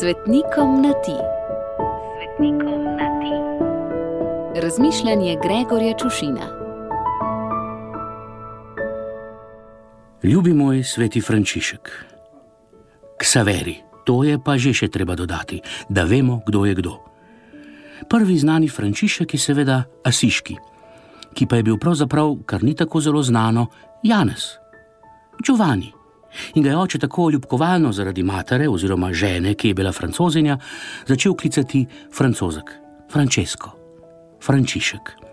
Svetnikom 0.00 0.82
na 0.82 0.92
ti. 0.92 1.16
Svetnikom 2.16 2.84
na 2.84 3.08
ti. 3.20 3.32
Razmišljanje 4.60 5.36
Gregorja 5.42 5.94
Čušina. 5.98 6.46
Ljubi 10.22 10.52
moj 10.54 10.82
sveti 10.82 11.20
Frančišek. 11.20 12.04
Ksaveri, 13.18 13.76
to 14.04 14.24
je 14.24 14.36
pa 14.44 14.58
že 14.58 14.74
še 14.76 14.92
treba 14.92 15.16
dodati, 15.16 15.62
da 15.88 16.04
vemo, 16.04 16.42
kdo 16.46 16.64
je 16.68 16.74
kdo. 16.74 17.00
Prvi 18.08 18.36
znani 18.36 18.68
Frančišek 18.68 19.34
je 19.34 19.40
seveda 19.40 19.82
Asiški, 20.04 20.56
ki 21.32 21.46
pa 21.46 21.56
je 21.56 21.62
bil 21.72 21.80
pravzaprav, 21.80 22.36
kar 22.44 22.60
ni 22.60 22.76
tako 22.76 23.00
zelo 23.00 23.22
znano, 23.22 23.66
Janez, 24.04 24.60
Giovanni. 25.40 25.95
In 26.54 26.62
ga 26.62 26.70
je 26.70 26.76
oče 26.76 26.98
tako 26.98 27.30
ljubkovalno 27.30 27.92
zaradi 27.92 28.22
matere 28.22 28.68
oziroma 28.68 29.12
žene, 29.12 29.54
ki 29.54 29.68
je 29.68 29.74
bila 29.74 29.92
francozinja, 29.92 30.58
začel 31.06 31.34
klicati 31.34 31.86
francozek, 32.16 32.72
Francesco, 33.12 33.70
Frančišek. 34.42 35.26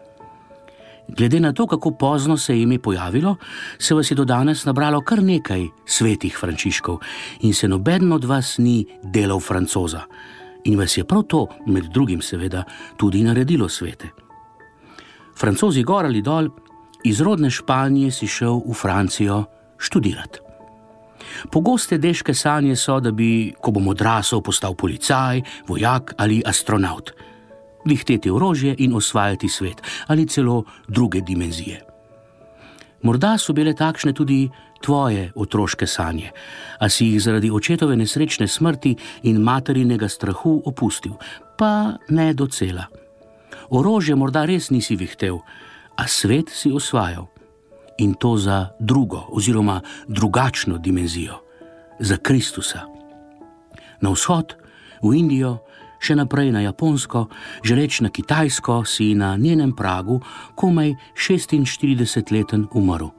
Glede 1.07 1.39
na 1.39 1.53
to, 1.53 1.67
kako 1.67 1.91
pozno 1.91 2.37
se 2.37 2.55
je 2.55 2.61
ime 2.61 2.79
pojavilo, 2.79 3.35
se 3.79 3.93
vas 3.93 4.11
je 4.11 4.15
do 4.15 4.25
danes 4.25 4.65
nabralo 4.65 5.01
kar 5.01 5.23
nekaj 5.23 5.67
svetih 5.85 6.37
Frančiškov 6.39 6.99
in 7.41 7.53
se 7.53 7.67
noben 7.67 8.11
od 8.11 8.23
vas 8.23 8.57
ni 8.57 8.85
delal 9.03 9.39
francoza. 9.39 10.01
In 10.63 10.79
vas 10.79 10.97
je 10.97 11.03
prav 11.03 11.23
to, 11.23 11.47
med 11.67 11.83
drugim, 11.83 12.21
seveda, 12.21 12.63
tudi 12.97 13.23
naredilo 13.23 13.69
svete. 13.69 14.09
Francozi 15.39 15.83
gor 15.83 16.05
ali 16.05 16.21
dol, 16.21 16.49
iz 17.03 17.21
rodne 17.21 17.49
Španije 17.49 18.11
si 18.11 18.27
šel 18.27 18.61
v 18.63 18.73
Francijo 18.73 19.43
študirati. 19.77 20.42
Pogoste 21.51 21.97
deške 21.97 22.33
sanje 22.33 22.75
so, 22.75 22.99
da 22.99 23.11
bi, 23.11 23.53
ko 23.61 23.71
bom 23.71 23.87
odrasel, 23.87 24.41
postal 24.41 24.75
policaj, 24.75 25.41
vojak 25.67 26.13
ali 26.17 26.41
astronaut, 26.45 27.11
vihteti 27.85 28.31
orožje 28.31 28.75
in 28.77 28.93
osvajati 28.95 29.49
svet 29.49 29.81
ali 30.07 30.27
celo 30.27 30.63
druge 30.87 31.21
dimenzije. 31.21 31.81
Morda 33.03 33.37
so 33.37 33.53
bile 33.53 33.73
takšne 33.75 34.13
tudi 34.13 34.47
tvoje 34.83 35.31
otroške 35.35 35.87
sanje, 35.87 36.31
a 36.79 36.89
si 36.89 37.05
jih 37.05 37.21
zaradi 37.21 37.51
očetove 37.51 37.95
nesrečne 37.95 38.47
smrti 38.47 38.95
in 39.23 39.41
materinega 39.43 40.07
strahu 40.07 40.61
opustil, 40.65 41.15
pa 41.57 41.99
ne 42.09 42.33
docela. 42.33 42.87
Orožje 43.69 44.15
morda 44.15 44.45
res 44.45 44.69
nisi 44.71 44.95
vihtel, 44.95 45.39
a 45.95 46.07
svet 46.07 46.49
si 46.49 46.71
osvajal 46.71 47.32
in 47.97 48.13
to 48.13 48.37
za 48.37 48.69
drugo 48.79 49.25
oziroma 49.29 49.81
drugačno 50.07 50.77
dimenzijo, 50.77 51.39
za 51.99 52.17
Kristusa. 52.17 52.81
Na 54.01 54.09
vzhod, 54.09 54.55
v 55.03 55.13
Indijo, 55.15 55.57
še 56.03 56.15
naprej 56.19 56.51
na 56.51 56.63
Japonsko, 56.65 57.27
želeč 57.63 58.01
na 58.03 58.09
Kitajsko, 58.11 58.83
si 58.85 59.13
na 59.15 59.35
njenem 59.37 59.71
pragu 59.71 60.19
komaj 60.55 60.95
46-leten 61.15 62.67
umrl, 62.75 63.13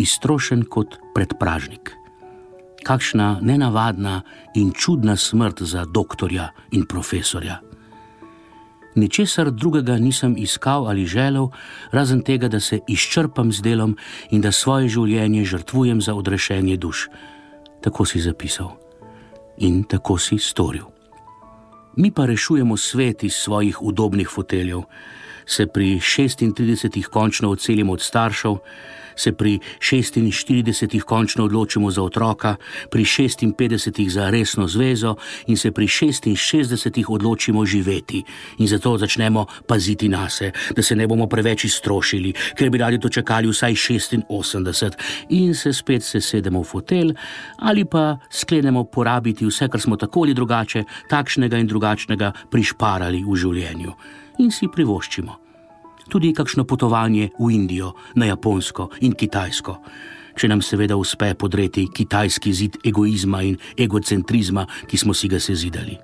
iztrošen 0.00 0.64
kot 0.64 0.96
predpražnik. 1.14 1.92
Kakšna 2.84 3.38
nenavadna 3.40 4.22
in 4.54 4.72
čudna 4.72 5.16
smrt 5.16 5.62
za 5.64 5.84
doktorja 5.84 6.50
in 6.72 6.84
profesorja. 6.88 7.60
Ničesar 8.94 9.50
drugega 9.50 9.98
nisem 9.98 10.36
iskal 10.38 10.88
ali 10.88 11.06
želel, 11.06 11.48
razen 11.90 12.22
tega, 12.22 12.48
da 12.48 12.60
se 12.60 12.78
izčrpam 12.88 13.52
z 13.52 13.62
delom 13.62 13.96
in 14.30 14.40
da 14.40 14.52
svoje 14.52 14.88
življenje 14.88 15.44
žrtvujem 15.44 16.00
za 16.00 16.14
odrešenje 16.14 16.76
duš. 16.76 17.08
Tako 17.82 18.04
si 18.04 18.20
zapisal 18.20 18.70
in 19.58 19.82
tako 19.84 20.18
si 20.18 20.38
storil. 20.38 20.86
Mi 21.96 22.10
pa 22.10 22.26
rešujemo 22.26 22.76
svet 22.76 23.24
iz 23.24 23.34
svojih 23.34 23.82
udobnih 23.82 24.28
foteljev, 24.28 24.82
se 25.46 25.66
pri 25.66 26.00
36 26.00 27.04
končno 27.04 27.50
odselimo 27.50 27.92
od 27.92 28.00
staršev, 28.00 28.56
se 29.16 29.32
pri 29.32 29.58
46 29.78 31.00
končno 31.00 31.44
odločimo 31.44 31.90
za 31.90 32.02
otroka, 32.02 32.56
pri 32.90 33.04
56 33.04 34.08
za 34.08 34.30
resno 34.30 34.68
zvezo 34.68 35.16
in 35.46 35.56
se 35.56 35.70
pri 35.70 35.86
66 35.86 37.04
odločimo 37.08 37.66
živeti. 37.66 38.24
In 38.58 38.66
zato 38.66 38.98
začnemo 38.98 39.46
paziti 39.66 40.08
na 40.08 40.28
se, 40.28 40.52
da 40.76 40.82
se 40.82 40.96
ne 40.96 41.06
bomo 41.06 41.26
preveč 41.26 41.64
iztrošili, 41.64 42.32
ker 42.56 42.70
bi 42.70 42.78
radi 42.78 42.98
dočakali 42.98 43.48
vsaj 43.48 43.72
86 43.72 44.92
in 45.28 45.54
se 45.54 45.72
spet 45.72 46.02
sesedemo 46.02 46.60
v 46.60 46.64
fotel 46.64 47.12
ali 47.58 47.84
pa 47.84 48.18
sklenemo 48.30 48.84
porabiti 48.84 49.46
vse, 49.46 49.68
kar 49.68 49.80
smo 49.80 49.96
tako 49.96 50.20
ali 50.20 50.34
drugače, 50.34 50.84
takšnega 51.10 51.58
in 51.58 51.66
drugačnega 51.66 52.32
prišparali 52.50 53.24
v 53.24 53.36
življenju 53.36 53.92
in 54.38 54.50
si 54.50 54.68
privoščimo 54.68 55.44
tudi 56.08 56.32
kakšno 56.32 56.64
potovanje 56.64 57.32
v 57.38 57.50
Indijo, 57.50 57.94
na 58.14 58.26
Japonsko 58.26 58.90
in 59.00 59.14
Kitajsko. 59.14 59.76
Če 60.34 60.50
nam 60.50 60.62
seveda 60.62 60.96
uspe 60.98 61.30
podreti 61.38 61.86
kitajski 61.94 62.52
zid 62.52 62.78
egoizma 62.82 63.44
in 63.46 63.54
egocentrizma, 63.78 64.66
ki 64.90 64.98
smo 64.98 65.14
si 65.14 65.30
ga 65.30 65.38
sezidali. 65.38 65.94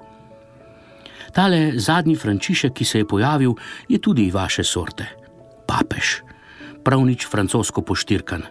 Tale 1.34 1.78
zadnji 1.78 2.14
Frančišek, 2.14 2.74
ki 2.74 2.84
se 2.84 3.02
je 3.02 3.06
pojavil, 3.06 3.54
je 3.88 3.98
tudi 3.98 4.30
vaše 4.30 4.62
sorte. 4.64 5.06
Papež, 5.66 6.22
prav 6.86 7.02
nič 7.06 7.26
francosko 7.26 7.82
poštirkan, 7.82 8.46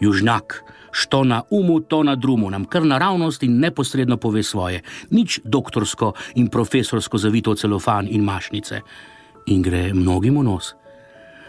južnak, 0.00 0.64
što 0.92 1.24
na 1.24 1.42
umu, 1.50 1.80
to 1.80 2.02
na 2.02 2.16
drumu, 2.16 2.48
nam 2.50 2.64
kar 2.64 2.84
naravnost 2.84 3.44
in 3.44 3.60
neposredno 3.60 4.16
pove 4.16 4.42
svoje, 4.42 4.80
nič 5.10 5.40
doktorsko 5.44 6.14
in 6.40 6.48
profesorsko 6.48 7.20
zavito 7.20 7.54
celofan 7.54 8.08
in 8.08 8.24
mašnice. 8.24 8.80
In 9.48 9.62
gre 9.62 9.92
mnogim 9.94 10.38
v 10.38 10.44
nos 10.44 10.74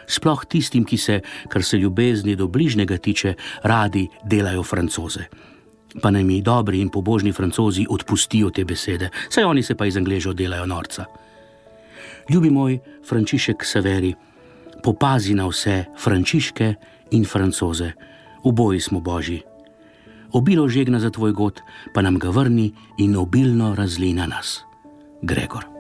sploh 0.10 0.42
tistim, 0.50 0.84
ki 0.86 0.98
se, 0.98 1.22
kar 1.50 1.64
se 1.64 1.78
ljubezni 1.78 2.36
do 2.36 2.48
bližnjega 2.48 2.98
tiče, 2.98 3.36
radi 3.64 4.08
delajo 4.26 4.64
francoze. 4.64 5.30
Pa 6.02 6.12
naj 6.12 6.24
mi 6.24 6.42
dobri 6.42 6.82
in 6.82 6.90
pobožni 6.90 7.32
francozi 7.34 7.86
odpustijo 7.90 8.50
te 8.50 8.66
besede, 8.66 9.10
saj 9.30 9.44
oni 9.44 9.64
se 9.64 9.76
pa 9.76 9.86
iz 9.86 9.98
angležo 9.98 10.34
delajo 10.34 10.66
norca. 10.66 11.06
Ljubi 12.30 12.50
moj 12.50 12.78
Frančišek 13.10 13.66
Severi, 13.66 14.14
popazi 14.84 15.34
na 15.34 15.48
vse 15.50 15.86
frančiške 15.98 16.74
in 17.12 17.26
francoze, 17.26 17.92
oboji 18.44 18.80
smo 18.80 19.00
božji. 19.00 19.42
Obilo 20.34 20.68
žegna 20.70 21.00
za 21.00 21.10
tvoj 21.10 21.32
god, 21.32 21.62
pa 21.94 22.02
nam 22.02 22.20
ga 22.20 22.30
vrni 22.30 22.70
in 22.98 23.18
obilno 23.18 23.74
razli 23.76 24.14
na 24.14 24.28
nas. 24.28 24.62
Gregor. 25.22 25.79